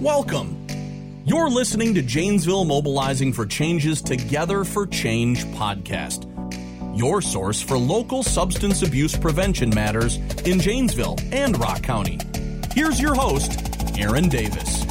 Welcome. 0.00 0.64
You're 1.24 1.50
listening 1.50 1.92
to 1.94 2.02
Janesville 2.02 2.64
Mobilizing 2.64 3.32
for 3.32 3.44
Change's 3.44 4.00
Together 4.00 4.62
for 4.62 4.86
Change 4.86 5.44
podcast, 5.46 6.24
your 6.96 7.20
source 7.20 7.60
for 7.60 7.76
local 7.76 8.22
substance 8.22 8.82
abuse 8.82 9.16
prevention 9.16 9.70
matters 9.70 10.18
in 10.44 10.60
Janesville 10.60 11.16
and 11.32 11.58
Rock 11.58 11.82
County. 11.82 12.20
Here's 12.72 13.00
your 13.00 13.16
host, 13.16 13.98
Aaron 13.98 14.28
Davis. 14.28 14.84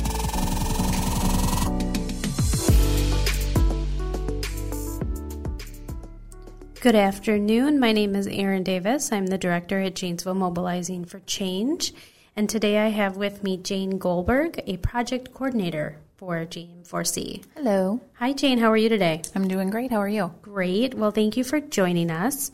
Good 6.81 6.95
afternoon. 6.95 7.79
My 7.79 7.93
name 7.93 8.13
is 8.13 8.27
Erin 8.27 8.63
Davis. 8.63 9.13
I'm 9.13 9.27
the 9.27 9.37
director 9.37 9.79
at 9.79 9.95
Janesville 9.95 10.33
Mobilizing 10.33 11.05
for 11.05 11.21
Change. 11.21 11.93
And 12.37 12.47
today 12.47 12.77
I 12.77 12.89
have 12.89 13.17
with 13.17 13.41
me 13.41 13.57
Jane 13.57 13.97
Goldberg, 13.97 14.61
a 14.67 14.77
project 14.77 15.33
coordinator 15.33 15.97
for 16.17 16.45
JM4C. 16.45 17.43
Hello. 17.55 17.99
Hi, 18.19 18.31
Jane. 18.31 18.59
How 18.59 18.71
are 18.71 18.77
you 18.77 18.89
today? 18.89 19.23
I'm 19.33 19.47
doing 19.47 19.71
great. 19.71 19.89
How 19.89 19.97
are 19.97 20.07
you? 20.07 20.35
Great. 20.43 20.93
Well, 20.93 21.09
thank 21.09 21.35
you 21.35 21.43
for 21.43 21.59
joining 21.59 22.11
us. 22.11 22.51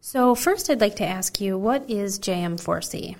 So, 0.00 0.34
first, 0.34 0.70
I'd 0.70 0.80
like 0.80 0.96
to 0.96 1.06
ask 1.06 1.42
you 1.42 1.58
what 1.58 1.90
is 1.90 2.18
JM4C? 2.20 3.16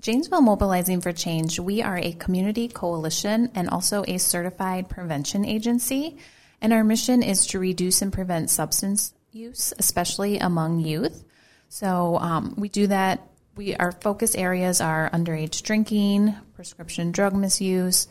Janesville 0.00 0.40
Mobilizing 0.40 1.00
for 1.00 1.10
Change, 1.10 1.58
we 1.58 1.82
are 1.82 1.98
a 1.98 2.12
community 2.12 2.68
coalition 2.68 3.50
and 3.52 3.68
also 3.70 4.04
a 4.06 4.18
certified 4.18 4.88
prevention 4.88 5.44
agency. 5.44 6.16
And 6.60 6.72
our 6.72 6.84
mission 6.84 7.24
is 7.24 7.44
to 7.48 7.58
reduce 7.58 8.02
and 8.02 8.12
prevent 8.12 8.50
substance 8.50 9.14
use, 9.32 9.74
especially 9.80 10.38
among 10.38 10.78
youth. 10.78 11.24
So 11.70 12.18
um, 12.18 12.54
we 12.56 12.68
do 12.68 12.86
that. 12.86 13.29
We 13.60 13.76
our 13.76 13.92
focus 13.92 14.34
areas 14.34 14.80
are 14.80 15.10
underage 15.10 15.62
drinking, 15.62 16.34
prescription 16.54 17.12
drug 17.12 17.34
misuse. 17.34 18.08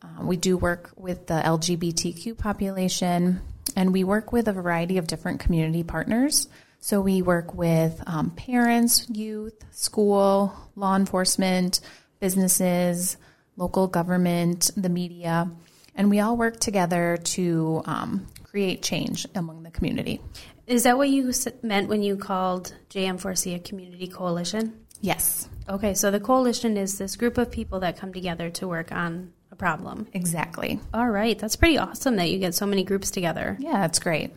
Uh, 0.00 0.22
we 0.22 0.36
do 0.36 0.56
work 0.56 0.92
with 0.94 1.26
the 1.26 1.34
LGBTQ 1.34 2.38
population, 2.38 3.40
and 3.74 3.92
we 3.92 4.04
work 4.04 4.30
with 4.30 4.46
a 4.46 4.52
variety 4.52 4.96
of 4.98 5.08
different 5.08 5.40
community 5.40 5.82
partners. 5.82 6.46
So 6.78 7.00
we 7.00 7.22
work 7.22 7.54
with 7.54 8.00
um, 8.06 8.30
parents, 8.30 9.04
youth, 9.10 9.64
school, 9.72 10.54
law 10.76 10.94
enforcement, 10.94 11.80
businesses, 12.20 13.16
local 13.56 13.88
government, 13.88 14.70
the 14.76 14.88
media, 14.88 15.50
and 15.96 16.08
we 16.08 16.20
all 16.20 16.36
work 16.36 16.60
together 16.60 17.16
to 17.34 17.82
um, 17.84 18.28
create 18.44 18.82
change 18.82 19.26
among 19.34 19.64
the 19.64 19.72
community. 19.72 20.20
Is 20.68 20.82
that 20.82 20.98
what 20.98 21.08
you 21.08 21.32
meant 21.62 21.88
when 21.88 22.02
you 22.02 22.18
called 22.18 22.74
JM4C 22.90 23.54
a 23.54 23.58
community 23.58 24.06
coalition? 24.06 24.84
Yes. 25.00 25.48
Okay, 25.66 25.94
so 25.94 26.10
the 26.10 26.20
coalition 26.20 26.76
is 26.76 26.98
this 26.98 27.16
group 27.16 27.38
of 27.38 27.50
people 27.50 27.80
that 27.80 27.96
come 27.96 28.12
together 28.12 28.50
to 28.50 28.68
work 28.68 28.92
on 28.92 29.32
a 29.50 29.56
problem. 29.56 30.06
Exactly. 30.12 30.78
All 30.92 31.08
right, 31.08 31.38
that's 31.38 31.56
pretty 31.56 31.78
awesome 31.78 32.16
that 32.16 32.28
you 32.28 32.38
get 32.38 32.54
so 32.54 32.66
many 32.66 32.84
groups 32.84 33.10
together. 33.10 33.56
Yeah, 33.58 33.80
that's 33.80 33.98
great. 33.98 34.32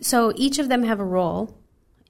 So 0.00 0.32
each 0.36 0.58
of 0.58 0.70
them 0.70 0.84
have 0.84 1.00
a 1.00 1.04
role 1.04 1.54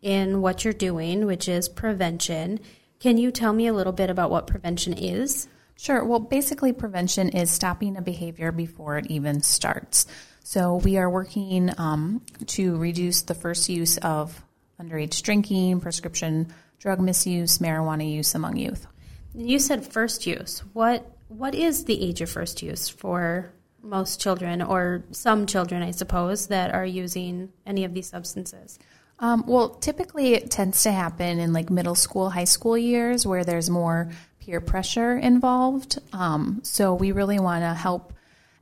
in 0.02 0.40
what 0.40 0.64
you're 0.64 0.72
doing, 0.72 1.26
which 1.26 1.48
is 1.48 1.68
prevention. 1.68 2.60
Can 3.00 3.18
you 3.18 3.32
tell 3.32 3.52
me 3.52 3.66
a 3.66 3.72
little 3.72 3.92
bit 3.92 4.08
about 4.08 4.30
what 4.30 4.46
prevention 4.46 4.92
is? 4.92 5.48
Sure. 5.76 6.04
Well, 6.04 6.20
basically, 6.20 6.72
prevention 6.72 7.30
is 7.30 7.50
stopping 7.50 7.96
a 7.96 8.02
behavior 8.02 8.52
before 8.52 8.98
it 8.98 9.06
even 9.08 9.42
starts. 9.42 10.06
So 10.46 10.76
we 10.76 10.96
are 10.96 11.10
working 11.10 11.72
um, 11.76 12.22
to 12.46 12.76
reduce 12.76 13.22
the 13.22 13.34
first 13.34 13.68
use 13.68 13.96
of 13.98 14.44
underage 14.80 15.20
drinking, 15.22 15.80
prescription 15.80 16.54
drug 16.78 17.00
misuse, 17.00 17.58
marijuana 17.58 18.08
use 18.08 18.32
among 18.32 18.56
youth. 18.56 18.86
You 19.34 19.58
said 19.58 19.84
first 19.84 20.24
use. 20.24 20.62
What 20.72 21.04
what 21.26 21.56
is 21.56 21.86
the 21.86 22.00
age 22.00 22.20
of 22.20 22.30
first 22.30 22.62
use 22.62 22.88
for 22.88 23.50
most 23.82 24.20
children, 24.20 24.62
or 24.62 25.02
some 25.10 25.46
children, 25.46 25.82
I 25.82 25.90
suppose, 25.90 26.46
that 26.46 26.72
are 26.72 26.86
using 26.86 27.52
any 27.66 27.82
of 27.82 27.92
these 27.92 28.06
substances? 28.06 28.78
Um, 29.18 29.42
well, 29.48 29.70
typically 29.70 30.34
it 30.34 30.52
tends 30.52 30.84
to 30.84 30.92
happen 30.92 31.40
in 31.40 31.52
like 31.52 31.70
middle 31.70 31.96
school, 31.96 32.30
high 32.30 32.44
school 32.44 32.78
years 32.78 33.26
where 33.26 33.42
there's 33.42 33.68
more 33.68 34.12
peer 34.38 34.60
pressure 34.60 35.16
involved. 35.16 35.98
Um, 36.12 36.60
so 36.62 36.94
we 36.94 37.10
really 37.10 37.40
want 37.40 37.62
to 37.62 37.74
help 37.74 38.12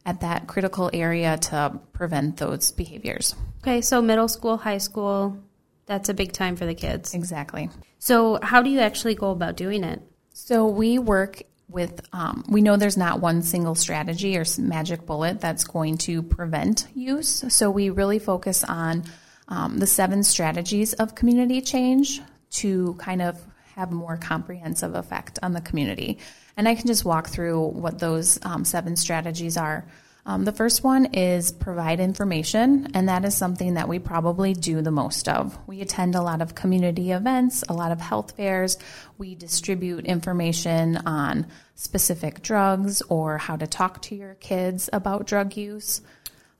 at 0.07 0.21
that 0.21 0.47
critical 0.47 0.91
area 0.93 1.39
to 1.39 1.81
prevent 1.93 2.37
those 2.37 2.73
behaviors. 2.73 3.35
Okay, 3.63 3.81
so 3.81 4.03
middle 4.03 4.29
school, 4.29 4.57
high 4.57 4.79
school, 4.79 5.39
that's 5.87 6.09
a 6.09 6.15
big 6.15 6.33
time 6.33 6.57
for 6.57 6.67
the 6.67 6.75
kids. 6.75 7.15
Exactly. 7.15 7.71
So, 7.99 8.39
how 8.43 8.63
do 8.63 8.71
you 8.71 8.81
actually 8.81 9.15
go 9.15 9.31
about 9.31 9.57
doing 9.57 9.85
it? 9.85 10.03
So, 10.33 10.67
we 10.67 10.99
work 10.99 11.43
with, 11.69 12.03
um, 12.13 12.45
we 12.49 12.61
know 12.61 12.77
there's 12.77 12.97
not 12.97 13.21
one 13.21 13.43
single 13.43 13.75
strategy 13.75 14.37
or 14.37 14.45
magic 14.59 15.07
bullet 15.07 15.41
that's 15.41 15.65
going 15.65 15.99
to 15.99 16.23
prevent 16.23 16.87
use. 16.95 17.45
So, 17.49 17.71
we 17.71 17.91
really 17.91 18.19
focus 18.19 18.65
on 18.65 19.05
um, 19.49 19.79
the 19.79 19.87
seven 19.87 20.23
strategies 20.23 20.93
of 20.95 21.15
community 21.15 21.61
change 21.61 22.21
to 22.53 22.95
kind 22.95 23.23
of 23.23 23.41
have 23.75 23.91
more 23.91 24.17
comprehensive 24.17 24.95
effect 24.95 25.39
on 25.43 25.53
the 25.53 25.61
community. 25.61 26.19
And 26.57 26.69
I 26.69 26.75
can 26.75 26.87
just 26.87 27.05
walk 27.05 27.29
through 27.29 27.61
what 27.69 27.99
those 27.99 28.39
um, 28.45 28.65
seven 28.65 28.97
strategies 28.97 29.57
are. 29.57 29.87
Um, 30.27 30.45
the 30.45 30.53
first 30.53 30.83
one 30.83 31.07
is 31.13 31.53
provide 31.53 32.01
information, 32.01 32.93
and 32.95 33.11
that 33.11 33.27
is 33.27 33.37
something 33.37 33.75
that 33.75 33.89
we 33.89 33.99
probably 33.99 34.55
do 34.55 34.81
the 34.81 34.91
most 34.91 35.29
of. 35.29 35.59
We 35.67 35.83
attend 35.83 36.15
a 36.15 36.23
lot 36.23 36.41
of 36.41 36.55
community 36.55 37.13
events, 37.13 37.63
a 37.69 37.75
lot 37.75 37.93
of 37.93 38.01
health 38.01 38.35
fairs. 38.37 38.79
We 39.19 39.35
distribute 39.35 40.07
information 40.07 40.97
on 41.05 41.47
specific 41.75 42.41
drugs 42.41 43.03
or 43.03 43.37
how 43.37 43.57
to 43.57 43.67
talk 43.67 44.01
to 44.03 44.15
your 44.15 44.35
kids 44.37 44.89
about 44.93 45.27
drug 45.27 45.59
use. 45.59 46.01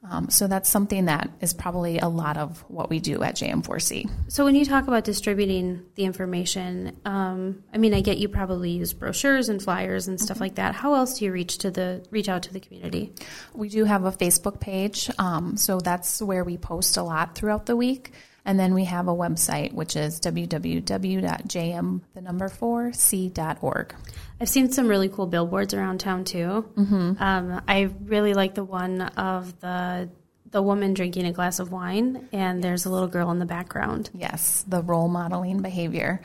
Um, 0.09 0.29
so 0.29 0.47
that's 0.47 0.69
something 0.69 1.07
that 1.07 1.31
is 1.41 1.55
probably 1.55 1.99
a 1.99 2.09
lot 2.09 2.37
of 2.37 2.63
what 2.69 2.91
we 2.91 3.01
do 3.01 3.23
at 3.23 3.37
JM4C. 3.37 4.11
So 4.29 4.45
when 4.45 4.55
you 4.55 4.67
talk 4.67 4.87
about 4.87 5.05
distributing 5.05 5.83
the 5.95 6.05
information, 6.05 7.01
um, 7.07 7.65
I 7.73 7.79
mean, 7.79 7.95
I 7.95 8.03
get 8.03 8.19
you 8.19 8.29
probably 8.29 8.71
use 8.73 8.93
brochures 8.93 9.49
and 9.49 9.63
flyers 9.63 10.07
and 10.07 10.21
stuff 10.21 10.37
mm-hmm. 10.37 10.45
like 10.45 10.55
that. 10.57 10.75
How 10.75 10.95
else 10.95 11.19
do 11.19 11.25
you 11.25 11.33
reach 11.33 11.59
to 11.59 11.71
the 11.71 12.05
reach 12.11 12.29
out 12.29 12.43
to 12.43 12.53
the 12.53 12.61
community? 12.61 13.13
We 13.55 13.71
do 13.71 13.85
have 13.85 14.05
a 14.05 14.13
Facebook 14.13 14.61
page, 14.61 15.11
um, 15.19 15.57
so 15.57 15.81
that's 15.81 16.21
where 16.21 16.45
we 16.45 16.59
post 16.59 16.97
a 16.99 17.03
lot 17.03 17.35
throughout 17.35 17.65
the 17.67 17.77
week. 17.77 18.13
And 18.45 18.61
then 18.61 18.75
we 18.75 18.85
have 18.85 19.09
a 19.09 19.15
website, 19.15 19.73
which 19.73 19.97
is 19.97 20.21
www.jm, 20.21 22.01
the 22.13 22.21
number 22.21 22.49
four, 22.49 22.93
c.org. 22.93 23.95
I've 24.41 24.49
seen 24.49 24.71
some 24.71 24.89
really 24.89 25.09
cool 25.09 25.27
billboards 25.27 25.73
around 25.73 26.01
town 26.01 26.25
too. 26.25 26.69
Mm-hmm. 26.77 27.13
Um, 27.19 27.63
I 27.67 27.91
really 28.05 28.35
like 28.35 28.55
the 28.55 28.65
one 28.65 29.01
of 29.01 29.59
the 29.61 30.11
the 30.51 30.63
woman 30.63 30.95
drinking 30.95 31.27
a 31.27 31.33
glass 31.33 31.59
of 31.59 31.73
wine, 31.73 32.29
and 32.33 32.63
there's 32.63 32.87
a 32.87 32.91
little 32.91 33.09
girl 33.09 33.33
in 33.33 33.41
the 33.41 33.45
background. 33.45 34.09
Yes, 34.15 34.65
the 34.69 34.83
role 34.83 35.09
modeling 35.09 35.63
behavior. 35.63 36.23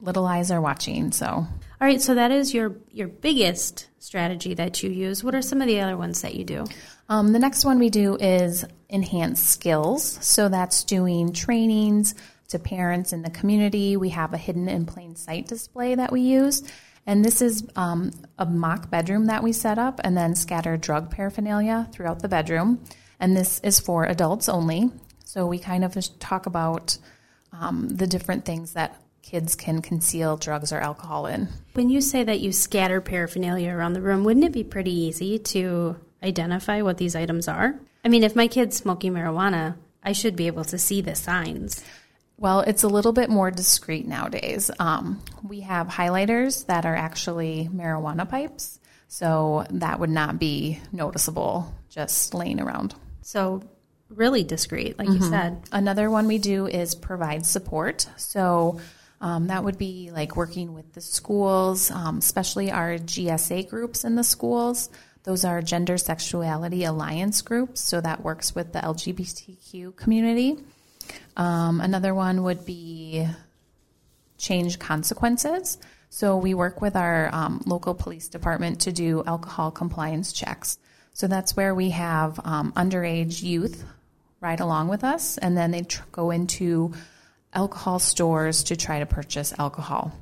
Little 0.00 0.26
eyes 0.26 0.50
are 0.50 0.60
watching. 0.60 1.12
So, 1.12 1.26
all 1.26 1.48
right. 1.80 2.00
So 2.00 2.14
that 2.14 2.30
is 2.30 2.52
your 2.52 2.76
your 2.90 3.08
biggest 3.08 3.88
strategy 3.98 4.54
that 4.54 4.82
you 4.82 4.90
use. 4.90 5.24
What 5.24 5.34
are 5.34 5.42
some 5.42 5.60
of 5.60 5.66
the 5.66 5.80
other 5.80 5.96
ones 5.96 6.22
that 6.22 6.34
you 6.34 6.44
do? 6.44 6.64
Um, 7.08 7.32
the 7.32 7.38
next 7.38 7.64
one 7.64 7.78
we 7.78 7.90
do 7.90 8.16
is 8.16 8.64
enhance 8.90 9.42
skills. 9.42 10.18
So 10.24 10.48
that's 10.48 10.84
doing 10.84 11.32
trainings 11.32 12.14
to 12.48 12.58
parents 12.58 13.12
in 13.12 13.22
the 13.22 13.30
community. 13.30 13.96
We 13.96 14.10
have 14.10 14.32
a 14.32 14.38
hidden 14.38 14.68
in 14.68 14.86
plain 14.86 15.16
sight 15.16 15.48
display 15.48 15.94
that 15.94 16.12
we 16.12 16.20
use. 16.20 16.62
And 17.06 17.24
this 17.24 17.40
is 17.40 17.66
um, 17.76 18.10
a 18.38 18.46
mock 18.46 18.90
bedroom 18.90 19.26
that 19.26 19.42
we 19.42 19.52
set 19.52 19.78
up 19.78 20.00
and 20.02 20.16
then 20.16 20.34
scatter 20.34 20.76
drug 20.76 21.10
paraphernalia 21.10 21.88
throughout 21.92 22.20
the 22.20 22.28
bedroom. 22.28 22.82
And 23.20 23.36
this 23.36 23.60
is 23.60 23.78
for 23.78 24.04
adults 24.04 24.48
only. 24.48 24.90
So 25.24 25.46
we 25.46 25.58
kind 25.58 25.84
of 25.84 25.96
talk 26.18 26.46
about 26.46 26.98
um, 27.52 27.88
the 27.88 28.06
different 28.06 28.44
things 28.44 28.72
that 28.72 29.00
kids 29.26 29.56
can 29.56 29.82
conceal 29.82 30.36
drugs 30.36 30.72
or 30.72 30.78
alcohol 30.78 31.26
in. 31.26 31.48
When 31.72 31.90
you 31.90 32.00
say 32.00 32.22
that 32.22 32.38
you 32.38 32.52
scatter 32.52 33.00
paraphernalia 33.00 33.72
around 33.72 33.94
the 33.94 34.00
room, 34.00 34.22
wouldn't 34.22 34.46
it 34.46 34.52
be 34.52 34.62
pretty 34.62 34.92
easy 34.92 35.40
to 35.40 35.96
identify 36.22 36.82
what 36.82 36.96
these 36.96 37.16
items 37.16 37.48
are? 37.48 37.74
I 38.04 38.08
mean, 38.08 38.22
if 38.22 38.36
my 38.36 38.46
kid's 38.46 38.76
smoking 38.76 39.14
marijuana, 39.14 39.74
I 40.00 40.12
should 40.12 40.36
be 40.36 40.46
able 40.46 40.64
to 40.66 40.78
see 40.78 41.00
the 41.00 41.16
signs. 41.16 41.84
Well, 42.38 42.60
it's 42.60 42.84
a 42.84 42.88
little 42.88 43.12
bit 43.12 43.28
more 43.28 43.50
discreet 43.50 44.06
nowadays. 44.06 44.70
Um, 44.78 45.20
we 45.42 45.60
have 45.60 45.88
highlighters 45.88 46.66
that 46.66 46.86
are 46.86 46.94
actually 46.94 47.68
marijuana 47.74 48.28
pipes, 48.28 48.78
so 49.08 49.66
that 49.70 49.98
would 49.98 50.10
not 50.10 50.38
be 50.38 50.80
noticeable 50.92 51.74
just 51.88 52.32
laying 52.32 52.60
around. 52.60 52.94
So, 53.22 53.64
really 54.08 54.44
discreet, 54.44 55.00
like 55.00 55.08
mm-hmm. 55.08 55.24
you 55.24 55.30
said. 55.30 55.62
Another 55.72 56.10
one 56.10 56.28
we 56.28 56.38
do 56.38 56.68
is 56.68 56.94
provide 56.94 57.44
support. 57.44 58.06
So, 58.16 58.80
um, 59.20 59.46
that 59.48 59.64
would 59.64 59.78
be 59.78 60.10
like 60.12 60.36
working 60.36 60.74
with 60.74 60.92
the 60.92 61.00
schools, 61.00 61.90
um, 61.90 62.18
especially 62.18 62.70
our 62.70 62.98
GSA 62.98 63.68
groups 63.68 64.04
in 64.04 64.14
the 64.14 64.24
schools. 64.24 64.90
Those 65.24 65.44
are 65.44 65.60
Gender 65.62 65.98
Sexuality 65.98 66.84
Alliance 66.84 67.42
groups, 67.42 67.80
so 67.80 68.00
that 68.00 68.22
works 68.22 68.54
with 68.54 68.72
the 68.72 68.78
LGBTQ 68.80 69.96
community. 69.96 70.58
Um, 71.36 71.80
another 71.80 72.14
one 72.14 72.42
would 72.44 72.64
be 72.64 73.26
change 74.38 74.78
consequences. 74.78 75.78
So 76.10 76.36
we 76.36 76.54
work 76.54 76.80
with 76.80 76.94
our 76.94 77.28
um, 77.34 77.62
local 77.66 77.94
police 77.94 78.28
department 78.28 78.82
to 78.82 78.92
do 78.92 79.24
alcohol 79.26 79.70
compliance 79.70 80.32
checks. 80.32 80.78
So 81.12 81.26
that's 81.26 81.56
where 81.56 81.74
we 81.74 81.90
have 81.90 82.38
um, 82.44 82.72
underage 82.72 83.42
youth 83.42 83.84
ride 84.40 84.60
along 84.60 84.88
with 84.88 85.02
us, 85.02 85.38
and 85.38 85.56
then 85.56 85.70
they 85.70 85.82
tr- 85.82 86.02
go 86.12 86.30
into 86.30 86.92
alcohol 87.52 87.98
stores 87.98 88.64
to 88.64 88.76
try 88.76 88.98
to 88.98 89.06
purchase 89.06 89.52
alcohol. 89.58 90.12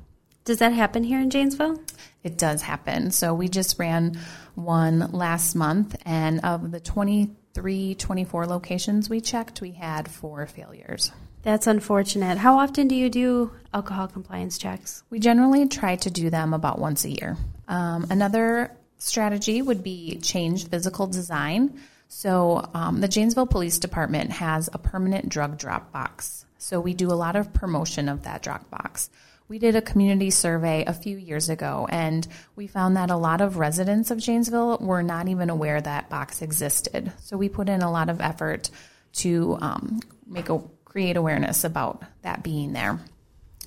Does 0.45 0.59
that 0.59 0.73
happen 0.73 1.03
here 1.03 1.19
in 1.19 1.29
Janesville? 1.29 1.79
It 2.23 2.37
does 2.37 2.61
happen. 2.61 3.11
So 3.11 3.33
we 3.33 3.49
just 3.49 3.79
ran 3.79 4.19
one 4.53 5.11
last 5.11 5.55
month, 5.55 5.95
and 6.05 6.39
of 6.43 6.71
the 6.71 6.79
23, 6.79 7.95
24 7.95 8.45
locations 8.45 9.09
we 9.09 9.21
checked, 9.21 9.61
we 9.61 9.71
had 9.71 10.09
four 10.09 10.45
failures. 10.45 11.11
That's 11.41 11.67
unfortunate. 11.67 12.39
How 12.39 12.57
often 12.57 12.87
do 12.87 12.95
you 12.95 13.09
do 13.09 13.51
alcohol 13.73 14.07
compliance 14.07 14.57
checks? 14.57 15.03
We 15.11 15.19
generally 15.19 15.67
try 15.67 15.95
to 15.97 16.09
do 16.09 16.31
them 16.31 16.53
about 16.53 16.79
once 16.79 17.05
a 17.05 17.09
year. 17.09 17.37
Um, 17.67 18.07
another 18.09 18.71
strategy 18.97 19.61
would 19.61 19.83
be 19.83 20.19
change 20.21 20.67
physical 20.67 21.05
design. 21.05 21.79
So, 22.07 22.67
um, 22.73 23.01
the 23.01 23.07
Janesville 23.07 23.47
Police 23.47 23.77
Department 23.77 24.31
has 24.31 24.69
a 24.73 24.77
permanent 24.77 25.29
drug 25.29 25.57
drop 25.57 25.91
box. 25.91 26.45
So, 26.65 26.79
we 26.79 26.95
do 26.95 27.11
a 27.11 27.13
lot 27.13 27.35
of 27.35 27.53
promotion 27.53 28.09
of 28.09 28.23
that 28.23 28.41
drop 28.41 28.71
box. 28.71 29.11
We 29.47 29.59
did 29.59 29.75
a 29.75 29.83
community 29.83 30.31
survey 30.31 30.83
a 30.87 30.93
few 30.93 31.15
years 31.15 31.47
ago, 31.47 31.85
and 31.91 32.27
we 32.55 32.65
found 32.65 32.97
that 32.97 33.11
a 33.11 33.17
lot 33.17 33.39
of 33.39 33.57
residents 33.57 34.09
of 34.09 34.17
Janesville 34.17 34.79
were 34.79 35.03
not 35.03 35.27
even 35.27 35.51
aware 35.51 35.79
that 35.79 36.09
box 36.09 36.41
existed. 36.41 37.11
So, 37.19 37.37
we 37.37 37.49
put 37.49 37.69
in 37.69 37.83
a 37.83 37.91
lot 37.91 38.09
of 38.09 38.19
effort 38.19 38.71
to 39.17 39.59
um, 39.61 39.99
make 40.25 40.49
a 40.49 40.59
create 40.85 41.17
awareness 41.17 41.65
about 41.65 42.01
that 42.23 42.41
being 42.41 42.73
there. 42.73 42.99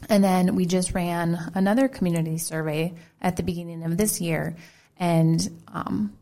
And 0.08 0.24
then 0.24 0.56
we 0.56 0.66
just 0.66 0.92
ran 0.92 1.52
another 1.54 1.86
community 1.86 2.36
survey 2.36 2.94
at 3.22 3.36
the 3.36 3.44
beginning 3.44 3.84
of 3.84 3.96
this 3.96 4.20
year, 4.20 4.56
and 4.98 5.48
um, 5.68 6.18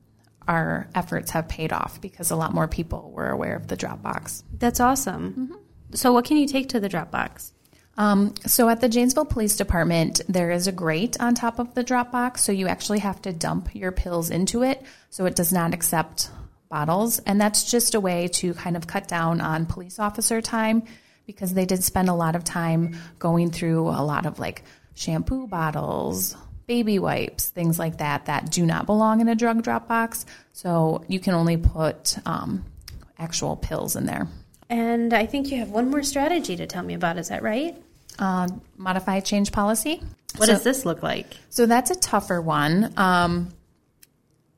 our 0.46 0.88
efforts 0.94 1.30
have 1.30 1.48
paid 1.48 1.72
off 1.72 2.02
because 2.02 2.30
a 2.30 2.36
lot 2.36 2.52
more 2.52 2.68
people 2.68 3.12
were 3.12 3.30
aware 3.30 3.56
of 3.56 3.66
the 3.66 3.76
drop 3.76 4.02
box. 4.02 4.44
That's 4.58 4.78
awesome. 4.78 5.32
Mm-hmm. 5.32 5.55
So, 5.92 6.12
what 6.12 6.24
can 6.24 6.36
you 6.36 6.46
take 6.46 6.68
to 6.70 6.80
the 6.80 6.88
drop 6.88 7.10
box? 7.10 7.52
Um, 7.98 8.34
so, 8.46 8.68
at 8.68 8.80
the 8.80 8.88
Janesville 8.88 9.24
Police 9.24 9.56
Department, 9.56 10.20
there 10.28 10.50
is 10.50 10.66
a 10.66 10.72
grate 10.72 11.16
on 11.20 11.34
top 11.34 11.58
of 11.58 11.74
the 11.74 11.82
drop 11.82 12.12
box, 12.12 12.42
so 12.42 12.52
you 12.52 12.68
actually 12.68 12.98
have 13.00 13.22
to 13.22 13.32
dump 13.32 13.74
your 13.74 13.92
pills 13.92 14.30
into 14.30 14.62
it, 14.62 14.82
so 15.10 15.26
it 15.26 15.36
does 15.36 15.52
not 15.52 15.72
accept 15.72 16.30
bottles. 16.68 17.18
And 17.20 17.40
that's 17.40 17.70
just 17.70 17.94
a 17.94 18.00
way 18.00 18.28
to 18.28 18.54
kind 18.54 18.76
of 18.76 18.86
cut 18.86 19.08
down 19.08 19.40
on 19.40 19.66
police 19.66 19.98
officer 19.98 20.40
time 20.40 20.82
because 21.26 21.54
they 21.54 21.64
did 21.64 21.82
spend 21.82 22.08
a 22.08 22.14
lot 22.14 22.36
of 22.36 22.44
time 22.44 22.96
going 23.18 23.50
through 23.50 23.88
a 23.88 24.02
lot 24.02 24.26
of 24.26 24.38
like 24.38 24.62
shampoo 24.94 25.46
bottles, 25.46 26.36
baby 26.66 26.98
wipes, 26.98 27.48
things 27.48 27.78
like 27.78 27.98
that, 27.98 28.26
that 28.26 28.50
do 28.50 28.64
not 28.64 28.86
belong 28.86 29.20
in 29.20 29.28
a 29.28 29.34
drug 29.34 29.62
drop 29.62 29.88
box. 29.88 30.24
So 30.52 31.04
you 31.08 31.20
can 31.20 31.34
only 31.34 31.56
put 31.56 32.16
um, 32.26 32.64
actual 33.18 33.56
pills 33.56 33.96
in 33.96 34.06
there. 34.06 34.28
And 34.68 35.12
I 35.12 35.26
think 35.26 35.50
you 35.50 35.58
have 35.58 35.70
one 35.70 35.90
more 35.90 36.02
strategy 36.02 36.56
to 36.56 36.66
tell 36.66 36.82
me 36.82 36.94
about. 36.94 37.18
Is 37.18 37.28
that 37.28 37.42
right? 37.42 37.80
Uh, 38.18 38.48
modify 38.76 39.20
change 39.20 39.52
policy. 39.52 40.02
What 40.36 40.46
so, 40.46 40.52
does 40.52 40.64
this 40.64 40.84
look 40.84 41.02
like? 41.02 41.26
So 41.50 41.66
that's 41.66 41.90
a 41.90 41.94
tougher 41.94 42.40
one. 42.40 42.92
Um, 42.96 43.50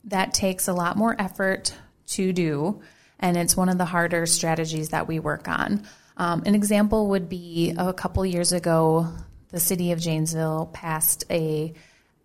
that 0.04 0.32
takes 0.32 0.68
a 0.68 0.72
lot 0.72 0.96
more 0.96 1.14
effort 1.18 1.74
to 2.08 2.32
do, 2.32 2.80
and 3.18 3.36
it's 3.36 3.56
one 3.56 3.68
of 3.68 3.78
the 3.78 3.84
harder 3.84 4.26
strategies 4.26 4.90
that 4.90 5.06
we 5.06 5.18
work 5.18 5.48
on. 5.48 5.82
Um, 6.16 6.42
an 6.46 6.54
example 6.54 7.08
would 7.08 7.28
be 7.28 7.74
a 7.76 7.92
couple 7.92 8.24
years 8.24 8.52
ago, 8.52 9.08
the 9.50 9.60
city 9.60 9.92
of 9.92 10.00
Janesville 10.00 10.70
passed 10.72 11.24
a 11.30 11.72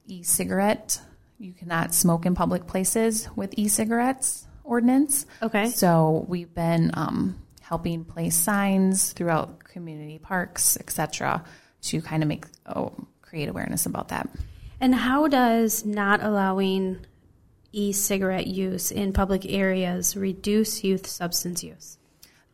e-cigarette. 0.08 1.00
You 1.40 1.54
cannot 1.54 1.94
smoke 1.94 2.26
in 2.26 2.36
public 2.36 2.68
places 2.68 3.28
with 3.36 3.54
e-cigarettes 3.58 4.48
ordinance. 4.64 5.26
Okay. 5.42 5.68
So 5.68 6.26
we've 6.28 6.54
been 6.54 6.92
um, 6.94 7.43
helping 7.74 8.06
place 8.06 8.36
signs 8.36 9.14
throughout 9.14 9.64
community 9.64 10.20
parks, 10.20 10.78
etc., 10.78 11.44
to 11.82 12.04
kind 12.04 12.22
of 12.22 12.30
make 12.30 12.46
oh, 12.68 12.94
create 13.24 13.50
awareness 13.50 13.88
about 13.88 14.10
that. 14.10 14.30
And 14.80 14.94
how 14.94 15.28
does 15.28 15.84
not 15.84 16.22
allowing 16.22 17.00
e-cigarette 17.72 18.46
use 18.46 18.92
in 18.92 19.12
public 19.12 19.44
areas 19.52 20.16
reduce 20.16 20.84
youth 20.84 21.08
substance 21.08 21.64
use? 21.64 21.98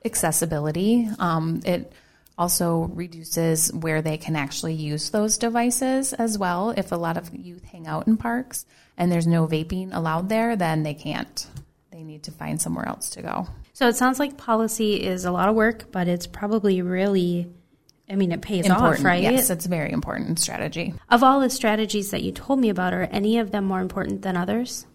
Accessibility. 0.05 1.09
Um, 1.19 1.59
it 1.65 1.91
also 2.37 2.89
reduces 2.93 3.73
where 3.73 4.01
they 4.01 4.17
can 4.17 4.37
actually 4.37 4.75
use 4.75 5.09
those 5.09 5.37
devices 5.37 6.13
as 6.13 6.37
well. 6.37 6.69
If 6.69 6.93
a 6.93 6.95
lot 6.95 7.17
of 7.17 7.35
youth 7.35 7.65
hang 7.65 7.87
out 7.87 8.07
in 8.07 8.15
parks 8.15 8.65
and 8.97 9.11
there's 9.11 9.27
no 9.27 9.47
vaping 9.47 9.89
allowed 9.91 10.29
there, 10.29 10.55
then 10.55 10.83
they 10.83 10.93
can't. 10.93 11.45
They 11.91 12.03
need 12.03 12.23
to 12.23 12.31
find 12.31 12.61
somewhere 12.61 12.87
else 12.87 13.09
to 13.09 13.21
go. 13.21 13.47
So 13.79 13.87
it 13.87 13.95
sounds 13.95 14.19
like 14.19 14.35
policy 14.35 15.01
is 15.01 15.23
a 15.23 15.31
lot 15.31 15.47
of 15.47 15.55
work, 15.55 15.85
but 15.89 16.09
it's 16.09 16.27
probably 16.27 16.81
really 16.81 17.49
I 18.09 18.15
mean, 18.15 18.33
it 18.33 18.41
pays 18.41 18.65
important. 18.65 18.99
off, 18.99 19.05
right? 19.05 19.23
Yes, 19.23 19.49
it's 19.49 19.67
a 19.67 19.69
very 19.69 19.93
important 19.93 20.37
strategy. 20.37 20.95
Of 21.07 21.23
all 21.23 21.39
the 21.39 21.49
strategies 21.49 22.11
that 22.11 22.21
you 22.21 22.33
told 22.33 22.59
me 22.59 22.67
about, 22.67 22.93
are 22.93 23.03
any 23.03 23.37
of 23.37 23.51
them 23.51 23.63
more 23.63 23.79
important 23.79 24.21
than 24.21 24.35
others? 24.35 24.85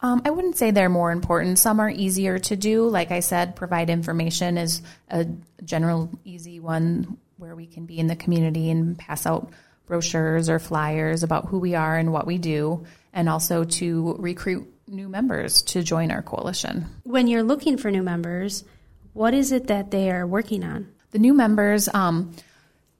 Um, 0.00 0.22
I 0.24 0.30
wouldn't 0.30 0.56
say 0.56 0.70
they're 0.70 0.88
more 0.88 1.12
important. 1.12 1.58
Some 1.58 1.78
are 1.78 1.90
easier 1.90 2.38
to 2.38 2.56
do. 2.56 2.88
Like 2.88 3.10
I 3.10 3.20
said, 3.20 3.54
provide 3.54 3.90
information 3.90 4.56
is 4.56 4.80
a 5.10 5.26
general 5.62 6.08
easy 6.24 6.58
one 6.58 7.18
where 7.36 7.54
we 7.54 7.66
can 7.66 7.84
be 7.84 7.98
in 7.98 8.06
the 8.06 8.16
community 8.16 8.70
and 8.70 8.96
pass 8.96 9.26
out 9.26 9.52
brochures 9.86 10.48
or 10.48 10.58
flyers 10.58 11.22
about 11.22 11.46
who 11.46 11.58
we 11.58 11.74
are 11.74 11.96
and 11.96 12.12
what 12.12 12.26
we 12.26 12.38
do, 12.38 12.84
and 13.12 13.28
also 13.28 13.64
to 13.64 14.16
recruit 14.18 14.66
new 14.88 15.08
members 15.08 15.62
to 15.62 15.82
join 15.82 16.10
our 16.10 16.22
coalition. 16.22 16.86
When 17.04 17.26
you're 17.26 17.42
looking 17.42 17.76
for 17.76 17.90
new 17.90 18.02
members, 18.02 18.64
what 19.12 19.34
is 19.34 19.52
it 19.52 19.68
that 19.68 19.90
they 19.90 20.10
are 20.10 20.26
working 20.26 20.62
on? 20.62 20.92
The 21.12 21.18
new 21.18 21.34
members, 21.34 21.88
um, 21.92 22.34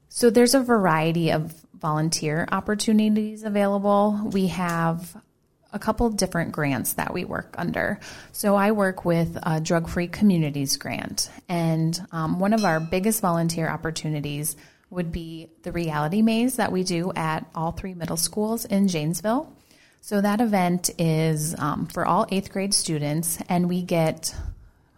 so 0.09 0.29
there's 0.29 0.55
a 0.55 0.61
variety 0.61 1.31
of 1.31 1.53
volunteer 1.79 2.47
opportunities 2.51 3.43
available. 3.43 4.29
We 4.33 4.47
have 4.47 5.15
a 5.73 5.79
couple 5.79 6.09
different 6.09 6.53
grants 6.53 6.93
that 6.93 7.13
we 7.13 7.25
work 7.25 7.53
under. 7.57 7.99
So 8.31 8.55
I 8.55 8.71
work 8.71 9.05
with 9.05 9.37
a 9.43 9.59
Drug 9.61 9.87
Free 9.87 10.07
Communities 10.07 10.77
grant, 10.77 11.29
and 11.47 11.99
um, 12.11 12.39
one 12.39 12.53
of 12.53 12.65
our 12.65 12.79
biggest 12.79 13.21
volunteer 13.21 13.69
opportunities 13.69 14.55
would 14.89 15.11
be 15.11 15.49
the 15.63 15.71
reality 15.71 16.21
maze 16.21 16.55
that 16.55 16.71
we 16.71 16.83
do 16.83 17.11
at 17.13 17.45
all 17.53 17.71
three 17.71 17.93
middle 17.93 18.17
schools 18.17 18.65
in 18.65 18.87
Janesville. 18.87 19.53
So 20.01 20.21
that 20.21 20.39
event 20.39 20.89
is 20.97 21.57
um, 21.59 21.87
for 21.87 22.05
all 22.05 22.25
eighth 22.29 22.51
grade 22.51 22.73
students, 22.73 23.39
and 23.49 23.67
we 23.67 23.81
get 23.81 24.33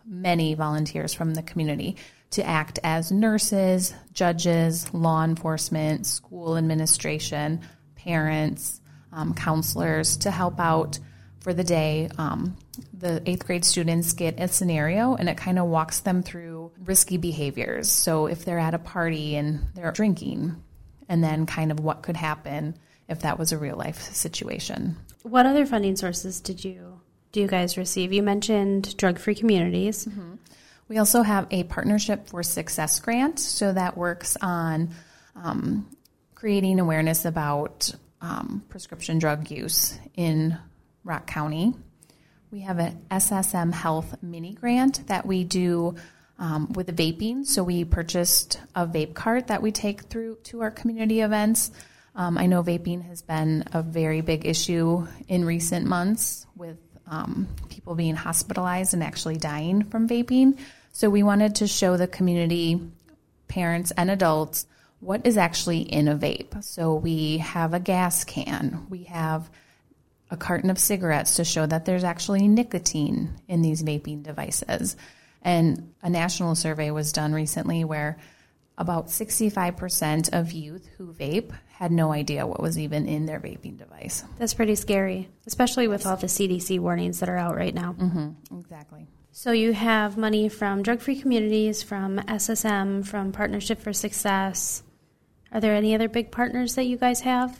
many 0.05 0.53
volunteers 0.53 1.13
from 1.13 1.33
the 1.33 1.41
community 1.41 1.97
to 2.31 2.45
act 2.45 2.77
as 2.83 3.11
nurses, 3.11 3.93
judges, 4.13 4.93
law 4.93 5.23
enforcement, 5.23 6.05
school 6.05 6.57
administration, 6.57 7.61
parents, 7.95 8.81
um, 9.11 9.33
counselors 9.33 10.17
to 10.17 10.31
help 10.31 10.59
out 10.59 10.99
for 11.39 11.53
the 11.53 11.63
day. 11.63 12.09
Um, 12.17 12.57
the 12.93 13.21
eighth 13.25 13.45
grade 13.45 13.65
students 13.65 14.13
get 14.13 14.39
a 14.39 14.47
scenario 14.47 15.15
and 15.15 15.29
it 15.29 15.37
kind 15.37 15.59
of 15.59 15.67
walks 15.67 16.01
them 16.01 16.21
through 16.23 16.71
risky 16.79 17.17
behaviors. 17.17 17.89
So 17.89 18.27
if 18.27 18.45
they're 18.45 18.59
at 18.59 18.73
a 18.73 18.79
party 18.79 19.35
and 19.35 19.67
they're 19.73 19.91
drinking, 19.91 20.61
and 21.09 21.23
then 21.23 21.45
kind 21.45 21.71
of 21.71 21.79
what 21.79 22.03
could 22.03 22.15
happen 22.15 22.77
if 23.09 23.21
that 23.21 23.39
was 23.39 23.51
a 23.51 23.57
real 23.57 23.75
life 23.75 24.01
situation. 24.13 24.95
What 25.23 25.45
other 25.45 25.65
funding 25.65 25.95
sources 25.95 26.39
did 26.39 26.63
you 26.63 27.01
do 27.31 27.41
you 27.41 27.47
guys 27.47 27.77
receive? 27.77 28.11
You 28.11 28.23
mentioned 28.23 28.95
drug 28.97 29.19
free 29.19 29.35
communities. 29.35 30.05
Mm-hmm. 30.05 30.35
We 30.87 30.97
also 30.97 31.21
have 31.21 31.45
a 31.51 31.63
partnership 31.65 32.27
for 32.27 32.41
success 32.41 32.99
grant, 32.99 33.39
so 33.39 33.71
that 33.71 33.95
works 33.95 34.35
on 34.41 34.89
um, 35.35 35.87
creating 36.33 36.79
awareness 36.79 37.25
about 37.25 37.93
um, 38.21 38.63
prescription 38.69 39.19
drug 39.19 39.51
use 39.51 39.99
in 40.15 40.57
Rock 41.03 41.27
County. 41.27 41.73
We 42.51 42.61
have 42.61 42.79
an 42.79 43.05
SSM 43.11 43.73
Health 43.73 44.15
mini 44.21 44.53
grant 44.53 45.07
that 45.07 45.25
we 45.25 45.43
do 45.43 45.95
um, 46.39 46.71
with 46.73 46.87
the 46.87 46.93
vaping. 46.93 47.45
So 47.45 47.63
we 47.63 47.83
purchased 47.85 48.59
a 48.75 48.87
vape 48.87 49.13
cart 49.13 49.47
that 49.47 49.61
we 49.61 49.71
take 49.71 50.03
through 50.03 50.37
to 50.45 50.61
our 50.61 50.71
community 50.71 51.21
events. 51.21 51.71
Um, 52.15 52.37
I 52.37 52.47
know 52.47 52.63
vaping 52.63 53.05
has 53.07 53.21
been 53.21 53.65
a 53.73 53.83
very 53.83 54.21
big 54.21 54.45
issue 54.45 55.05
in 55.27 55.45
recent 55.45 55.85
months 55.85 56.47
with 56.55 56.77
um, 57.07 57.47
people 57.69 57.95
being 57.95 58.15
hospitalized 58.15 58.93
and 58.93 59.03
actually 59.03 59.37
dying 59.37 59.83
from 59.83 60.07
vaping. 60.07 60.57
So 60.91 61.09
we 61.09 61.23
wanted 61.23 61.55
to 61.55 61.67
show 61.67 61.97
the 61.97 62.07
community, 62.07 62.81
parents 63.47 63.91
and 63.95 64.09
adults, 64.09 64.65
what 64.99 65.25
is 65.25 65.37
actually 65.37 65.81
in 65.81 66.07
a 66.07 66.17
vape. 66.17 66.63
So 66.63 66.95
we 66.95 67.37
have 67.37 67.73
a 67.73 67.79
gas 67.79 68.23
can, 68.23 68.85
we 68.89 69.03
have 69.03 69.49
a 70.31 70.37
carton 70.37 70.69
of 70.69 70.77
cigarettes 70.77 71.35
to 71.35 71.43
show 71.43 71.65
that 71.65 71.85
there's 71.85 72.03
actually 72.03 72.47
nicotine 72.47 73.35
in 73.47 73.61
these 73.61 73.83
vaping 73.83 74.23
devices. 74.23 74.95
And 75.41 75.93
a 76.01 76.09
national 76.09 76.55
survey 76.55 76.91
was 76.91 77.11
done 77.11 77.33
recently 77.33 77.83
where 77.83 78.17
about 78.77 79.07
65% 79.07 80.29
of 80.33 80.51
youth 80.51 80.87
who 80.97 81.13
vape 81.13 81.51
had 81.69 81.91
no 81.91 82.11
idea 82.11 82.47
what 82.47 82.61
was 82.61 82.77
even 82.77 83.07
in 83.07 83.25
their 83.25 83.39
vaping 83.39 83.77
device. 83.77 84.23
That's 84.37 84.53
pretty 84.53 84.75
scary, 84.75 85.29
especially 85.47 85.87
with 85.87 86.05
all 86.05 86.17
the 86.17 86.27
CDC 86.27 86.79
warnings 86.79 87.19
that 87.19 87.29
are 87.29 87.37
out 87.37 87.55
right 87.55 87.73
now. 87.73 87.93
Mm-hmm, 87.93 88.57
exactly. 88.59 89.07
So 89.31 89.51
you 89.51 89.73
have 89.73 90.17
money 90.17 90.49
from 90.49 90.81
Drug 90.81 91.01
Free 91.01 91.19
Communities, 91.19 91.83
from 91.83 92.17
SSM, 92.19 93.05
from 93.05 93.31
Partnership 93.31 93.79
for 93.81 93.93
Success. 93.93 94.83
Are 95.51 95.61
there 95.61 95.73
any 95.73 95.95
other 95.95 96.09
big 96.09 96.31
partners 96.31 96.75
that 96.75 96.85
you 96.85 96.97
guys 96.97 97.21
have? 97.21 97.57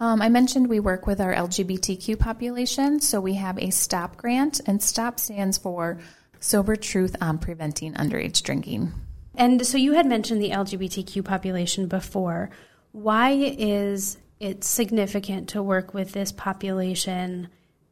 Um, 0.00 0.22
I 0.22 0.30
mentioned 0.30 0.68
we 0.68 0.80
work 0.80 1.06
with 1.06 1.20
our 1.20 1.34
LGBTQ 1.34 2.18
population, 2.18 3.00
so 3.00 3.20
we 3.20 3.34
have 3.34 3.58
a 3.58 3.68
STOP 3.68 4.16
grant, 4.16 4.58
and 4.66 4.82
STOP 4.82 5.20
stands 5.20 5.58
for 5.58 5.98
Sober 6.40 6.74
Truth 6.74 7.16
on 7.20 7.36
Preventing 7.36 7.92
Underage 7.92 8.42
Drinking. 8.42 8.94
And 9.34 9.64
so 9.66 9.76
you 9.76 9.92
had 9.92 10.06
mentioned 10.06 10.42
the 10.42 10.50
LGBTQ 10.50 11.22
population 11.22 11.86
before. 11.86 12.48
Why 12.92 13.32
is 13.32 14.16
it 14.40 14.64
significant 14.64 15.50
to 15.50 15.62
work 15.62 15.92
with 15.92 16.12
this 16.12 16.32
population 16.32 17.48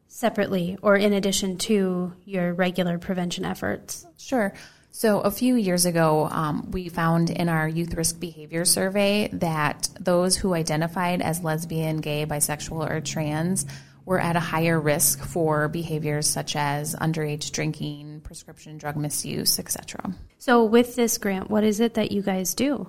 separately 0.06 0.78
or 0.80 0.96
in 0.96 1.12
addition 1.12 1.58
to 1.58 2.14
your 2.24 2.54
regular 2.54 2.98
prevention 2.98 3.44
efforts? 3.44 4.06
Sure. 4.16 4.54
So, 4.98 5.20
a 5.20 5.30
few 5.30 5.54
years 5.54 5.86
ago, 5.86 6.28
um, 6.28 6.72
we 6.72 6.88
found 6.88 7.30
in 7.30 7.48
our 7.48 7.68
youth 7.68 7.94
risk 7.94 8.18
behavior 8.18 8.64
survey 8.64 9.28
that 9.34 9.88
those 10.00 10.34
who 10.34 10.54
identified 10.54 11.22
as 11.22 11.44
lesbian, 11.44 11.98
gay, 11.98 12.26
bisexual, 12.26 12.90
or 12.90 13.00
trans 13.00 13.64
were 14.04 14.18
at 14.18 14.34
a 14.34 14.40
higher 14.40 14.80
risk 14.80 15.22
for 15.22 15.68
behaviors 15.68 16.26
such 16.26 16.56
as 16.56 16.96
underage 16.96 17.52
drinking, 17.52 18.22
prescription 18.24 18.76
drug 18.76 18.96
misuse, 18.96 19.60
etc. 19.60 20.16
So, 20.40 20.64
with 20.64 20.96
this 20.96 21.16
grant, 21.16 21.48
what 21.48 21.62
is 21.62 21.78
it 21.78 21.94
that 21.94 22.10
you 22.10 22.20
guys 22.20 22.54
do? 22.54 22.88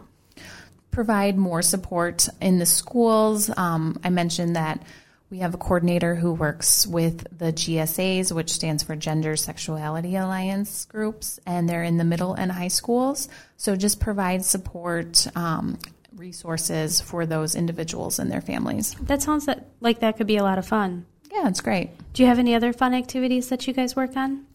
Provide 0.90 1.38
more 1.38 1.62
support 1.62 2.28
in 2.42 2.58
the 2.58 2.66
schools. 2.66 3.56
Um, 3.56 4.00
I 4.04 4.10
mentioned 4.10 4.56
that 4.56 4.82
we 5.30 5.40
have 5.40 5.54
a 5.54 5.58
coordinator 5.58 6.16
who 6.16 6.34
works 6.34 6.88
with 6.88 7.38
the 7.38 7.54
GSAs, 7.54 8.32
which 8.32 8.52
stands 8.52 8.82
for 8.82 8.96
Gender 8.96 9.36
Sexuality 9.36 10.16
Alliance 10.16 10.86
groups, 10.86 11.40
and 11.46 11.70
they're 11.70 11.84
in 11.84 11.98
the 11.98 12.04
middle 12.04 12.34
and 12.34 12.52
high 12.52 12.68
schools. 12.68 13.30
So 13.56 13.76
just 13.76 14.00
provide 14.00 14.44
support, 14.44 15.28
um, 15.36 15.78
resources 16.16 17.00
for 17.00 17.26
those 17.26 17.56
individuals 17.56 18.20
and 18.20 18.32
their 18.32 18.42
families. 18.42 18.96
That 19.02 19.22
sounds 19.22 19.46
that, 19.46 19.68
like 19.80 20.00
that 20.00 20.18
could 20.18 20.28
be 20.28 20.38
a 20.38 20.44
lot 20.44 20.58
of 20.58 20.68
fun. 20.68 21.06
Yeah, 21.32 21.48
it's 21.48 21.62
great. 21.62 21.92
Do 22.14 22.24
you 22.24 22.28
have 22.28 22.40
any 22.40 22.56
other 22.56 22.74
fun 22.74 22.94
activities 22.94 23.50
that 23.50 23.68
you 23.68 23.74
guys 23.74 23.96
work 23.96 24.18
on? 24.18 24.46